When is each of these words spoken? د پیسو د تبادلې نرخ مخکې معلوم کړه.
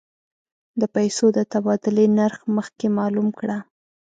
د 0.79 0.81
پیسو 0.95 1.25
د 1.37 1.39
تبادلې 1.51 2.05
نرخ 2.17 2.39
مخکې 2.57 2.87
معلوم 2.97 3.27
کړه. 3.39 3.57